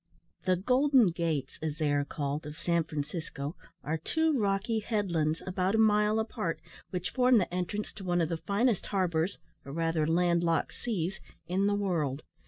[0.45, 5.75] The "Golden Gates," as they are called, of San Francisco, are two rocky headlands, about
[5.75, 10.07] a mile apart, which form the entrance to one of the finest harbours, or rather
[10.07, 12.23] land locked seas, in the world.